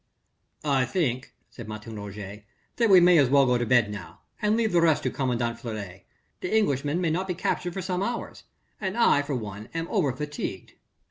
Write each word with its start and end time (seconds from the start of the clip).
"I 0.65 0.85
think," 0.85 1.31
said 1.51 1.67
Martin 1.67 1.95
Roget, 1.95 2.43
"that 2.77 2.89
we 2.89 2.99
may 2.99 3.19
as 3.19 3.29
well 3.29 3.45
go 3.45 3.59
to 3.59 3.67
bed 3.67 3.91
now, 3.91 4.21
and 4.41 4.57
leave 4.57 4.71
the 4.71 4.81
rest 4.81 5.03
to 5.03 5.11
commandant 5.11 5.59
Fleury. 5.59 6.07
The 6.39 6.51
Englishman 6.57 6.99
may 6.99 7.11
not 7.11 7.27
be 7.27 7.35
captured 7.35 7.73
for 7.75 7.83
some 7.83 8.01
hours, 8.01 8.45
and 8.79 8.97
I 8.97 9.21
for 9.21 9.35
one 9.35 9.69
am 9.75 9.87
over 9.91 10.11
fatigued." 10.11 10.73